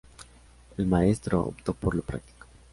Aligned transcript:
El 0.77 0.87
maestro 0.87 1.41
optó 1.43 1.75
por 1.75 1.93
lo 1.93 2.01
práctico. 2.01 2.47